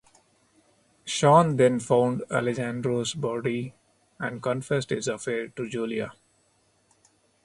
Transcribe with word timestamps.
Sean 1.05 1.57
then 1.57 1.79
found 1.79 2.23
Alejandro's 2.31 3.13
body, 3.13 3.75
and 4.17 4.41
confessed 4.41 4.89
his 4.89 5.07
affair 5.07 5.49
to 5.49 5.69
Julia. 5.69 6.13